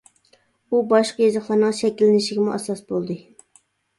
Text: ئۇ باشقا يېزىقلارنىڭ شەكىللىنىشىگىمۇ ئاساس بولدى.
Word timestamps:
ئۇ 0.75 0.79
باشقا 0.93 1.21
يېزىقلارنىڭ 1.25 1.75
شەكىللىنىشىگىمۇ 1.79 2.55
ئاساس 2.57 2.81
بولدى. 2.93 3.21